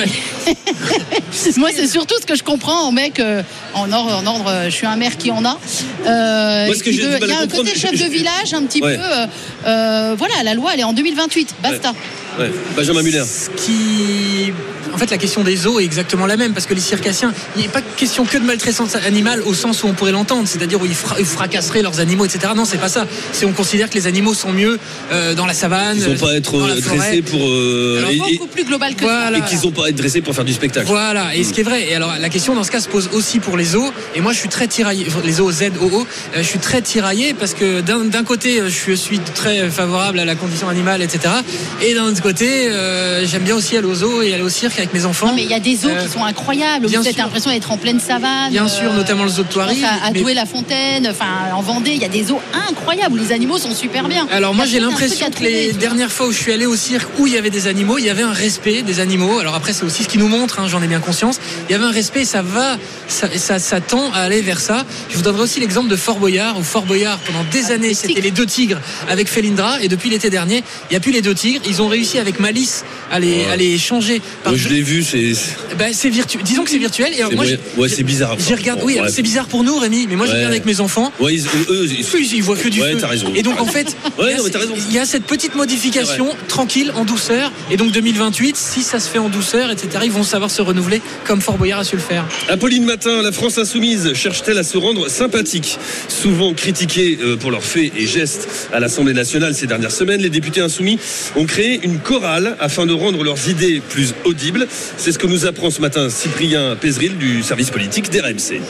Moi, 1.57 1.69
c'est 1.75 1.87
surtout 1.87 2.15
ce 2.21 2.25
que 2.25 2.35
je 2.35 2.43
comprends 2.43 2.87
au 2.87 2.91
mec 2.91 3.19
euh, 3.19 3.41
en, 3.73 3.91
ordre, 3.91 4.15
en 4.15 4.25
ordre. 4.25 4.47
euh, 4.49 4.65
Je 4.65 4.69
suis 4.75 4.85
un 4.87 4.95
maire 4.95 5.17
qui 5.17 5.31
en 5.31 5.43
a. 5.45 5.57
Euh, 6.05 6.65
Moi, 6.67 6.75
ce 6.75 6.83
que 6.83 6.89
il 6.89 6.99
y 7.01 7.31
a 7.31 7.39
un 7.39 7.47
côté 7.47 7.75
chef 7.75 7.95
je- 7.95 8.03
de 8.05 8.09
village, 8.09 8.53
un 8.53 8.63
petit 8.63 8.81
Ouais. 8.81 8.95
peu. 8.97 9.01
euh, 9.03 9.25
euh, 9.67 10.15
voilà, 10.17 10.43
la 10.43 10.53
loi, 10.53 10.71
elle 10.73 10.79
est 10.81 10.85
en 10.85 10.93
2028. 10.93 11.55
Basta. 11.61 11.93
Ouais. 12.39 12.51
Benjamin 12.75 13.01
Muller. 13.03 13.23
Ce 13.25 13.49
qui. 13.49 14.53
En 14.97 14.99
fait, 14.99 15.11
la 15.11 15.19
question 15.19 15.43
des 15.43 15.55
zoos 15.55 15.79
est 15.79 15.83
exactement 15.83 16.25
la 16.25 16.37
même 16.37 16.53
parce 16.53 16.65
que 16.65 16.73
les 16.73 16.81
circassiens, 16.81 17.31
il 17.55 17.61
n'est 17.61 17.67
pas 17.67 17.81
question 17.83 18.25
que 18.25 18.35
de 18.39 18.43
maltraitance 18.43 18.95
animale 18.95 19.43
au 19.45 19.53
sens 19.53 19.83
où 19.83 19.87
on 19.87 19.93
pourrait 19.93 20.11
l'entendre, 20.11 20.47
c'est-à-dire 20.47 20.81
où 20.81 20.87
ils, 20.87 20.95
fra- 20.95 21.17
ils 21.19 21.25
fracasseraient 21.25 21.83
leurs 21.83 21.99
animaux, 21.99 22.25
etc. 22.25 22.53
Non, 22.55 22.65
c'est 22.65 22.79
pas 22.79 22.89
ça. 22.89 23.05
C'est 23.31 23.45
on 23.45 23.51
considère 23.51 23.91
que 23.91 23.93
les 23.93 24.07
animaux 24.07 24.33
sont 24.33 24.51
mieux 24.51 24.79
euh, 25.11 25.35
dans 25.35 25.45
la 25.45 25.53
savane. 25.53 25.97
Ils 25.99 26.09
n'ont 26.09 26.15
pas 26.17 26.31
à 26.31 26.35
être 26.37 26.51
dans 26.51 26.65
la 26.65 26.73
euh, 26.73 26.81
dressés 26.81 27.21
pour. 27.21 27.39
euh, 27.47 27.97
Alors, 27.99 28.09
et- 28.09 28.17
beaucoup 28.17 28.47
plus 28.47 28.63
global 28.63 28.95
que 28.95 29.03
Voilà. 29.03 29.37
et 29.37 29.41
qu'ils 29.41 29.59
n'ont 29.61 29.71
pas 29.71 29.85
à 29.85 29.89
être 29.89 29.95
dressés 29.95 30.21
pour 30.21 30.33
faire 30.33 30.45
du 30.45 30.53
spectacle. 30.53 30.87
Voilà, 30.87 31.35
et 31.35 31.43
ce 31.43 31.53
qui 31.53 31.59
est 31.59 31.63
vrai. 31.63 31.87
Et 31.87 31.93
alors, 31.93 32.13
la 32.19 32.29
question 32.29 32.55
dans 32.55 32.63
ce 32.63 32.71
cas 32.71 32.79
se 32.81 32.89
pose 32.89 33.09
aussi 33.13 33.37
pour 33.37 33.55
les 33.55 33.65
zoos. 33.65 33.91
Et 34.15 34.21
moi, 34.21 34.33
je 34.33 34.39
suis 34.39 34.49
très 34.49 34.65
tiraillé, 34.67 35.05
les 35.23 35.33
zoos 35.33 35.51
Z, 35.51 35.65
OO, 35.79 35.99
euh, 36.01 36.05
je 36.37 36.41
suis 36.41 36.57
très 36.59 36.81
tiraillé 36.81 37.35
parce 37.35 37.53
que 37.53 37.81
d'un 37.81 38.23
côté, 38.23 38.61
je 38.67 38.93
suis 38.93 39.19
très 39.19 39.69
favorable 39.69 40.17
à 40.17 40.25
la 40.25 40.33
condition 40.33 40.69
animale, 40.69 41.03
etc. 41.03 41.35
Et 41.83 41.93
d'un 41.93 42.05
autre 42.05 42.23
côté, 42.23 42.67
euh, 42.67 43.27
j'aime 43.27 43.43
bien 43.43 43.55
aussi 43.55 43.77
aller 43.77 43.85
aux 43.85 43.93
zoos 43.93 44.23
et 44.23 44.33
aller 44.33 44.41
au 44.41 44.49
cirque 44.49 44.79
avec 44.87 44.93
mes 44.93 45.05
enfants. 45.05 45.27
Non, 45.27 45.33
mais 45.35 45.43
il 45.43 45.49
y 45.49 45.53
a 45.53 45.59
des 45.59 45.85
Euh, 45.85 46.03
qui 46.05 46.09
sont 46.11 46.23
incroyables. 46.23 46.87
bien 46.87 47.01
Vous 47.01 47.07
avez 47.07 47.15
l'impression 47.17 47.51
d'être 47.51 47.71
en 47.71 47.77
pleine 47.77 47.99
savane. 47.99 48.51
Bien 48.51 48.67
sûr, 48.67 48.93
notamment 48.93 49.23
le 49.23 49.29
zoo 49.29 49.43
de 49.43 49.47
Thoiry, 49.47 49.83
À, 49.83 50.07
à 50.07 50.11
mais- 50.11 50.21
Douai-la-Fontaine, 50.21 51.07
enfin 51.09 51.25
en 51.53 51.61
Vendée, 51.61 51.91
il 51.91 52.01
y 52.01 52.05
a 52.05 52.09
des 52.09 52.23
zoos 52.23 52.39
incroyables 52.69 53.15
où 53.19 53.23
les 53.23 53.31
animaux 53.31 53.57
sont 53.57 53.73
super 53.75 54.07
bien. 54.07 54.27
Alors 54.31 54.53
moi 54.55 54.65
j'ai 54.65 54.79
l'impression 54.79 55.29
que 55.29 55.43
les 55.43 55.73
dernières 55.73 56.11
fois 56.11 56.27
où 56.27 56.31
je 56.31 56.37
suis 56.37 56.51
allé 56.53 56.65
au 56.65 56.75
cirque 56.75 57.07
où 57.19 57.27
il 57.27 57.33
y 57.33 57.37
avait 57.37 57.49
des 57.49 57.67
animaux, 57.67 57.97
il 57.97 58.05
y 58.05 58.09
avait 58.09 58.23
un 58.23 58.31
respect 58.31 58.81
des 58.81 58.99
animaux. 58.99 59.39
Alors 59.39 59.55
après 59.55 59.73
c'est 59.73 59.83
aussi 59.83 60.03
ce 60.03 60.07
qui 60.09 60.17
nous 60.17 60.27
montre, 60.27 60.59
hein, 60.59 60.67
j'en 60.67 60.81
ai 60.81 60.87
bien 60.87 60.99
conscience. 60.99 61.39
Il 61.69 61.71
y 61.71 61.75
avait 61.75 61.85
un 61.85 61.91
respect, 61.91 62.21
et 62.21 62.25
ça 62.25 62.41
va, 62.41 62.77
ça, 63.07 63.27
ça, 63.37 63.59
ça 63.59 63.81
tend 63.81 64.11
à 64.13 64.19
aller 64.19 64.41
vers 64.41 64.59
ça. 64.59 64.85
Je 65.09 65.15
vous 65.17 65.21
donnerai 65.23 65.43
aussi 65.43 65.59
l'exemple 65.59 65.89
de 65.89 65.95
Fort 65.95 66.17
Boyard. 66.17 66.57
Où 66.57 66.63
Fort 66.63 66.85
Boyard 66.85 67.19
pendant 67.19 67.43
des 67.51 67.71
années 67.71 67.93
c'était 67.93 68.21
les 68.21 68.31
deux 68.31 68.45
tigres 68.45 68.79
avec 69.09 69.27
Felindra 69.27 69.81
et 69.81 69.87
depuis 69.89 70.09
l'été 70.09 70.29
dernier 70.29 70.63
il 70.89 70.93
n'y 70.93 70.97
a 70.97 70.99
plus 70.99 71.11
les 71.11 71.21
deux 71.21 71.35
tigres. 71.35 71.61
Ils 71.67 71.81
ont 71.81 71.87
réussi 71.87 72.19
avec 72.19 72.39
malice 72.39 72.83
à 73.11 73.19
les, 73.19 73.45
à 73.45 73.55
les 73.55 73.77
changer 73.77 74.21
par 74.43 74.55
je 74.55 74.69
l'ai 74.77 74.83
vu, 74.83 75.03
c'est. 75.03 75.33
Bah, 75.77 75.85
c'est 75.91 76.09
virtuel. 76.09 76.43
Disons 76.43 76.63
que 76.63 76.69
c'est 76.69 76.77
virtuel. 76.77 77.13
Et 77.13 77.17
c'est 77.17 77.23
moi, 77.23 77.43
moyen- 77.45 77.57
ouais, 77.77 77.89
c'est 77.89 78.03
bizarre. 78.03 78.37
J'ai 78.39 78.55
regardé. 78.55 78.81
Bon, 78.81 78.87
Oui, 78.87 78.97
c'est 79.09 79.21
bizarre 79.21 79.47
pour 79.47 79.63
nous, 79.63 79.77
Rémi, 79.77 80.05
mais 80.09 80.15
moi, 80.15 80.25
je 80.27 80.31
regarde 80.31 80.51
avec 80.51 80.65
mes 80.65 80.79
enfants. 80.79 81.11
Ouais, 81.19 81.35
ils, 81.35 81.45
eux, 81.69 81.85
ils- 81.89 82.05
Oui, 82.13 82.29
ils 82.33 82.43
voient 82.43 82.55
que 82.57 82.67
du 82.69 82.81
Ouais, 82.81 82.93
feu. 82.93 82.97
t'as 83.01 83.07
raison. 83.07 83.31
Et 83.35 83.43
donc 83.43 83.59
en 83.59 83.65
fait, 83.65 83.95
Ouais, 84.19 84.31
y 84.31 84.33
a- 84.35 84.59
il 84.89 84.93
y 84.93 84.99
a 84.99 85.05
cette 85.05 85.23
petite 85.25 85.55
modification 85.55 86.29
tranquille, 86.47 86.91
en 86.95 87.05
douceur. 87.05 87.51
Et 87.71 87.77
donc 87.77 87.91
2028, 87.91 88.55
si 88.55 88.81
ça 88.83 88.99
se 88.99 89.09
fait 89.09 89.19
en 89.19 89.29
douceur, 89.29 89.69
etc., 89.71 89.87
ils 90.05 90.11
vont 90.11 90.23
savoir 90.23 90.49
se 90.51 90.61
renouveler 90.61 91.01
comme 91.25 91.41
Fort 91.41 91.57
Boyard 91.57 91.79
a 91.79 91.83
su 91.83 91.95
le 91.95 92.01
faire. 92.01 92.25
Apolline 92.49 92.85
Matin, 92.85 93.21
la 93.21 93.31
France 93.31 93.57
insoumise 93.57 94.13
cherche-t-elle 94.13 94.57
à 94.57 94.63
se 94.63 94.77
rendre 94.77 95.09
sympathique? 95.09 95.77
Souvent 96.07 96.53
critiquée 96.53 97.17
euh, 97.21 97.35
pour 97.35 97.51
leurs 97.51 97.63
faits 97.63 97.91
et 97.97 98.07
gestes 98.07 98.47
à 98.73 98.79
l'Assemblée 98.79 99.13
nationale 99.13 99.53
ces 99.53 99.67
dernières 99.67 99.91
semaines, 99.91 100.21
les 100.21 100.29
députés 100.29 100.61
insoumis 100.61 100.97
ont 101.35 101.45
créé 101.45 101.79
une 101.83 101.99
chorale 101.99 102.55
afin 102.59 102.85
de 102.85 102.93
rendre 102.93 103.23
leurs 103.23 103.49
idées 103.49 103.81
plus 103.89 104.13
audibles. 104.25 104.56
C'est 104.97 105.11
ce 105.11 105.19
que 105.19 105.27
nous 105.27 105.45
apprend 105.45 105.69
ce 105.69 105.81
matin 105.81 106.09
Cyprien 106.09 106.75
Pézril 106.75 107.17
du 107.17 107.43
service 107.43 107.69
politique 107.69 108.09
d'RMC. 108.09 108.61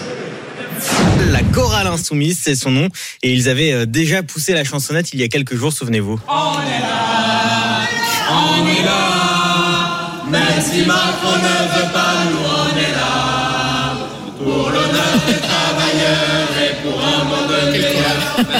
La 1.31 1.41
chorale 1.41 1.87
insoumise, 1.87 2.39
c'est 2.41 2.55
son 2.55 2.71
nom. 2.71 2.89
Et 3.23 3.33
ils 3.33 3.49
avaient 3.49 3.73
euh, 3.73 3.85
déjà 3.85 4.23
poussé 4.23 4.53
la 4.53 4.63
chansonnette 4.63 5.13
il 5.13 5.19
y 5.19 5.23
a 5.23 5.27
quelques 5.27 5.55
jours, 5.55 5.73
souvenez-vous. 5.73 6.19
Même 10.29 10.61
si 10.61 10.85
Macron 10.85 11.37
ne 11.37 11.79
veut 11.79 11.93
pas, 11.93 12.26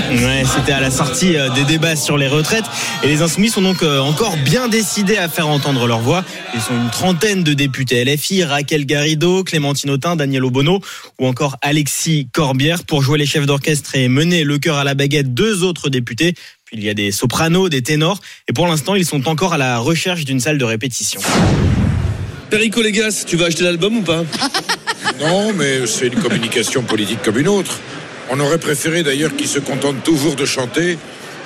Ouais, 0.10 0.44
c'était 0.46 0.74
à 0.74 0.79
la 0.79 0.91
sortie 0.91 1.38
euh, 1.38 1.50
des 1.50 1.63
débats 1.63 1.96
sur 1.96 2.17
les 2.17 2.27
retraites. 2.27 2.65
Et 3.03 3.08
les 3.08 3.22
insoumis 3.22 3.50
sont 3.50 3.62
donc 3.62 3.84
euh, 3.84 4.00
encore 4.00 4.36
bien 4.38 4.67
décidés 4.67 5.17
à 5.17 5.29
faire 5.29 5.48
entendre 5.48 5.88
leur 5.88 6.00
voix. 6.00 6.24
Ils 6.53 6.62
sont 6.62 6.74
une 6.74 6.89
trentaine 6.89 7.44
de 7.44 7.53
députés 7.53 8.03
LFI, 8.03 8.44
Raquel 8.44 8.86
Garrido, 8.86 9.44
Clémentine 9.44 9.91
Autain, 9.91 10.15
Daniel 10.15 10.44
Obono 10.44 10.82
ou 11.20 11.27
encore 11.27 11.58
Alexis 11.62 12.27
Corbière 12.32 12.84
pour 12.84 13.01
jouer 13.01 13.17
les 13.17 13.25
chefs 13.25 13.46
d'orchestre 13.46 13.96
et 13.96 14.08
mener 14.08 14.44
le 14.44 14.58
chœur 14.58 14.77
à 14.77 14.84
la 14.84 14.94
baguette 14.94 15.34
deux 15.34 15.63
autres 15.63 15.89
députés. 15.89 16.34
Puis 16.65 16.77
il 16.77 16.84
y 16.84 16.89
a 16.89 16.94
des 16.94 17.12
sopranos, 17.12 17.70
des 17.70 17.82
ténors. 17.82 18.20
Et 18.50 18.53
pour 18.53 18.67
l'instant, 18.67 18.96
ils 18.96 19.06
sont 19.06 19.27
encore 19.27 19.53
à 19.53 19.58
la 19.58 19.77
recherche 19.79 20.25
d'une 20.25 20.39
salle 20.39 20.58
de 20.58 20.65
répétition. 20.65 21.22
Perico 22.50 22.82
Légas, 22.82 23.24
tu 23.27 23.36
vas 23.38 23.46
acheter 23.46 23.63
l'album 23.63 23.98
ou 23.98 24.01
pas? 24.01 24.24
Non, 25.20 25.51
mais 25.53 25.88
c'est 25.88 26.08
une 26.08 26.20
communication 26.20 26.84
politique 26.84 27.22
comme 27.24 27.39
une 27.39 27.48
autre. 27.48 27.79
On 28.29 28.39
aurait 28.39 28.57
préféré 28.57 29.03
d'ailleurs 29.03 29.36
qu'ils 29.36 29.48
se 29.48 29.60
contentent 29.60 30.03
toujours 30.03 30.36
de 30.36 30.46
chanter 30.46 30.98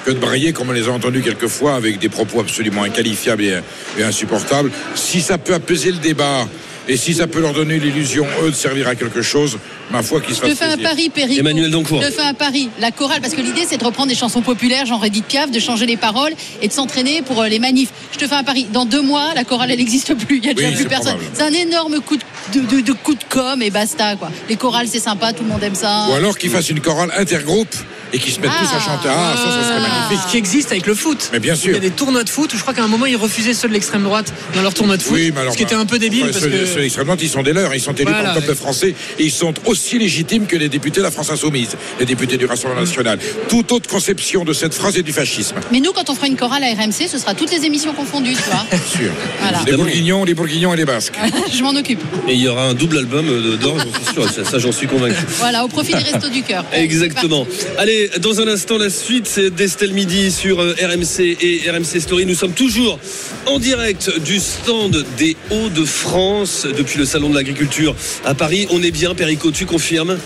que 0.05 0.11
de 0.11 0.19
brailler 0.19 0.51
comme 0.51 0.69
on 0.69 0.73
les 0.73 0.87
a 0.87 0.91
entendus 0.91 1.21
quelquefois 1.21 1.75
avec 1.75 1.99
des 1.99 2.09
propos 2.09 2.39
absolument 2.39 2.83
inqualifiables 2.83 3.43
et, 3.43 3.59
et 3.99 4.03
insupportables. 4.03 4.71
Si 4.95 5.21
ça 5.21 5.37
peut 5.37 5.53
apaiser 5.53 5.91
le 5.91 5.97
débat 5.97 6.47
et 6.87 6.97
si 6.97 7.13
ça 7.13 7.27
peut 7.27 7.39
leur 7.39 7.53
donner 7.53 7.79
l'illusion, 7.79 8.25
eux, 8.43 8.49
de 8.49 8.55
servir 8.55 8.87
à 8.87 8.95
quelque 8.95 9.21
chose, 9.21 9.59
ma 9.91 10.01
foi, 10.01 10.19
qu'ils 10.19 10.35
se 10.35 10.41
Je 10.41 10.51
te 10.51 10.55
fassent 10.55 10.69
fais 10.69 10.73
un 10.73 10.77
pari. 10.77 11.11
Emmanuel 11.37 11.69
Dancourt. 11.69 12.01
Je 12.01 12.07
te 12.07 12.11
fais 12.11 12.21
un 12.21 12.33
pari. 12.33 12.69
La 12.79 12.91
chorale, 12.91 13.21
parce 13.21 13.33
que 13.33 13.41
l'idée, 13.41 13.61
c'est 13.67 13.77
de 13.77 13.83
reprendre 13.83 14.09
des 14.09 14.15
chansons 14.15 14.41
populaires, 14.41 14.85
genre 14.85 15.03
Edith 15.05 15.25
Piaf, 15.25 15.51
de 15.51 15.59
changer 15.59 15.85
les 15.85 15.97
paroles 15.97 16.33
et 16.61 16.67
de 16.67 16.73
s'entraîner 16.73 17.21
pour 17.21 17.41
euh, 17.41 17.47
les 17.47 17.59
manifs. 17.59 17.89
Je 18.11 18.17
te 18.17 18.27
fais 18.27 18.35
un 18.35 18.43
pari. 18.43 18.65
Dans 18.73 18.85
deux 18.85 19.01
mois, 19.01 19.33
la 19.35 19.43
chorale, 19.43 19.71
elle 19.71 19.77
n'existe 19.77 20.15
plus. 20.15 20.37
Il 20.37 20.45
y 20.45 20.49
a 20.49 20.53
déjà 20.53 20.71
plus 20.71 20.85
personne. 20.85 21.17
C'est 21.33 21.43
un 21.43 21.53
énorme 21.53 21.99
coup 22.01 22.17
de, 22.17 22.23
de- 22.53 22.61
de- 22.61 22.81
de 22.81 22.93
coup 22.93 23.13
de 23.15 23.23
com 23.29 23.61
et 23.61 23.69
basta, 23.69 24.15
quoi. 24.15 24.29
Les 24.49 24.55
chorales, 24.57 24.87
c'est 24.87 24.99
sympa, 24.99 25.33
tout 25.33 25.43
le 25.43 25.49
monde 25.49 25.63
aime 25.63 25.75
ça. 25.75 26.07
Ou 26.09 26.13
alors 26.13 26.37
qu'ils 26.37 26.49
fassent 26.49 26.69
une 26.69 26.81
chorale 26.81 27.11
intergroupe 27.17 27.73
et 28.13 28.19
qu'ils 28.19 28.33
se 28.33 28.39
mettent 28.39 28.51
tous 28.51 28.75
à 28.75 28.79
chanter. 28.79 29.09
Ah, 29.09 29.33
ça, 29.35 29.51
ça 29.51 29.67
serait 29.67 29.79
magnifique. 29.81 30.19
Ce 30.27 30.31
qui 30.31 30.37
existe 30.37 30.71
avec 30.71 30.85
le 30.87 30.95
foot. 30.95 31.29
Mais 31.33 31.39
bien 31.39 31.53
Il 31.55 31.57
y 31.57 31.61
sûr. 31.61 31.75
a 31.75 31.79
des 31.79 31.91
tournois 31.91 32.23
de 32.23 32.29
foot 32.29 32.53
où 32.53 32.57
je 32.57 32.61
crois 32.61 32.73
qu'à 32.73 32.83
un 32.83 32.87
moment 32.87 33.05
ils 33.05 33.15
refusaient 33.15 33.53
ceux 33.53 33.67
de 33.67 33.73
l'extrême 33.73 34.03
droite 34.03 34.33
dans 34.55 34.61
leur 34.61 34.73
tournoi 34.73 34.97
de 34.97 35.01
foot. 35.01 35.13
Oui, 35.15 35.31
mais 35.33 35.41
alors, 35.41 35.53
ce 35.53 35.57
qui 35.57 35.63
était 35.63 35.75
bah, 35.75 35.81
un 35.81 35.85
peu 35.85 35.99
débile 35.99 36.23
enfin, 36.23 36.31
parce 36.31 36.43
ceux, 36.43 36.49
que. 36.49 36.65
ceux 36.65 36.81
d'extrême 36.81 37.05
droite, 37.05 37.19
ils 37.21 37.29
sont 37.29 37.43
des 37.43 37.53
leurs. 37.53 37.73
Ils 37.73 37.79
sont 37.81 37.93
élus 37.93 38.05
Voilà. 38.11 38.29
par 38.29 38.35
le 38.35 38.41
peuple 38.41 38.57
français 38.57 38.95
et 39.19 39.23
ils 39.23 39.31
sont 39.31 39.53
aussi 39.65 39.97
légitimes 39.99 40.45
que 40.47 40.55
les 40.55 40.69
députés 40.69 40.99
de 40.99 41.05
la 41.05 41.11
France 41.11 41.29
Insoumise, 41.29 41.75
les 41.99 42.05
députés 42.05 42.37
du 42.37 42.45
Rassemblement 42.45 42.81
National. 42.81 43.19
Toute 43.49 43.71
autre 43.71 43.89
conception 43.89 44.43
de 44.43 44.53
cette 44.53 44.73
phrase 44.73 44.97
est 44.97 45.03
du 45.03 45.13
fascisme. 45.13 45.55
Mais 45.71 45.79
nous, 45.79 45.91
quand 45.91 46.09
on 46.09 46.15
fera 46.15 46.27
une 46.27 46.37
chorale 46.37 46.63
à 46.63 46.73
RMC, 46.73 47.07
ce 47.09 47.17
sera 47.17 47.33
toutes 47.33 47.51
les 47.51 47.65
émissions 47.65 47.93
confondues, 47.93 48.33
tu 48.35 48.41
vois. 48.49 48.65
Bien 48.69 48.79
sûr. 48.79 49.11
Voilà. 49.41 49.59
Les 49.65 49.73
Bourguignons, 49.73 50.23
les 50.25 50.33
Bourguignons 50.33 50.73
et 50.73 50.77
les 50.77 50.85
Basques. 50.85 51.13
Je 51.53 51.61
m'en 51.63 51.75
occupe. 51.75 52.01
Et 52.27 52.33
il 52.33 52.39
y 52.41 52.47
aura 52.47 52.63
un 52.65 52.73
double 52.73 52.97
album 52.97 53.27
euh, 53.29 53.57
d'or, 53.57 53.77
j'en 53.79 53.93
suis 53.93 54.13
sûr. 54.13 54.29
Ça, 54.31 54.43
ça, 54.49 54.59
j'en 54.59 54.71
suis 54.71 54.87
convaincu. 54.87 55.15
Voilà, 55.39 55.63
au 55.65 55.67
profit 55.67 55.93
des 55.93 55.99
restos 55.99 56.29
du 56.29 56.41
cœur. 56.43 56.65
Exactement. 56.73 57.45
Allez, 57.77 58.00
dans 58.19 58.39
un 58.41 58.47
instant, 58.47 58.77
la 58.77 58.89
suite 58.89 59.27
c'est 59.27 59.49
d'Estelle 59.49 59.93
Midi 59.93 60.31
sur 60.31 60.59
euh, 60.61 60.75
RMC 60.81 61.37
et 61.41 61.61
RMC 61.69 61.99
Story. 61.99 62.25
Nous 62.25 62.35
sommes 62.35 62.53
toujours 62.53 62.99
en 63.45 63.59
direct 63.59 64.11
du 64.23 64.39
stand 64.39 65.05
des 65.17 65.35
Hauts-de-France 65.49 66.67
depuis 66.77 66.97
le 66.99 67.05
Salon 67.05 67.29
de 67.29 67.35
l'Agriculture 67.35 67.95
à 68.25 68.33
Paris. 68.33 68.67
On 68.71 68.81
est 68.83 68.91
bien, 68.91 69.15
Perico, 69.15 69.51
tu 69.51 69.65
confirmes? 69.65 70.17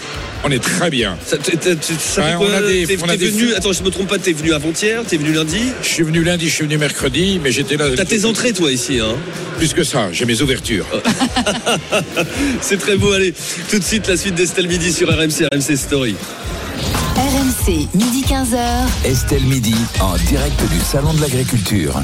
On 0.44 0.52
est 0.52 0.62
très 0.62 0.90
bien. 0.92 1.18
Ça, 1.26 1.38
t'es- 1.38 1.58
t'es- 1.58 1.76
t'es- 1.76 1.94
ça 2.00 2.22
Ouais, 2.22 2.28
fait 2.30 2.36
on 2.36 2.40
quoi? 2.46 2.54
a 2.56 2.62
des- 2.62 2.86
T'es- 2.86 2.98
on 3.02 3.06
a 3.06 3.12
t'es 3.14 3.18
des 3.18 3.28
venu, 3.30 3.48
fous. 3.48 3.54
attends, 3.58 3.74
je 3.74 3.82
me 3.84 3.90
trompe 3.90 4.10
pas, 4.10 4.20
t'es 4.20 4.34
venu 4.34 4.54
avant-hier, 4.54 5.02
t'es 5.08 5.18
venu 5.18 5.34
lundi? 5.34 5.58
Je 5.82 5.88
suis 5.88 6.04
venu 6.04 6.24
lundi, 6.24 6.48
je 6.50 6.54
suis 6.54 6.66
venu 6.66 6.78
mercredi, 6.78 7.40
mais 7.44 7.52
j'étais 7.52 7.78
là. 7.78 7.86
T'as 7.96 8.06
tes 8.06 8.26
entrées, 8.26 8.54
toi, 8.54 8.72
ici, 8.72 9.00
hein? 9.00 9.16
Plus 9.58 9.74
que 9.74 9.84
ça, 9.84 10.10
j'ai 10.12 10.26
mes 10.26 10.42
ouvertures. 10.42 10.86
C'est 12.62 12.78
très 12.78 12.96
beau, 12.98 13.12
allez. 13.12 13.34
Tout 13.70 13.80
de 13.80 13.84
suite, 13.84 14.08
la 14.08 14.18
suite 14.18 14.36
d'Estelle 14.36 14.68
Midi 14.68 14.92
sur 14.94 15.10
RMC, 15.10 15.46
RMC 15.52 15.76
Story. 15.78 16.16
RMC, 17.66 17.88
midi 17.96 18.22
15h. 18.22 19.06
Estelle 19.06 19.46
Midi 19.46 19.76
en 20.00 20.16
direct 20.28 20.62
du 20.72 20.80
Salon 20.80 21.14
de 21.14 21.22
l'Agriculture. 21.22 22.00